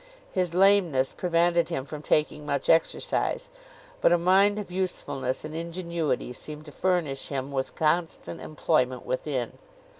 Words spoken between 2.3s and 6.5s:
much exercise; but a mind of usefulness and ingenuity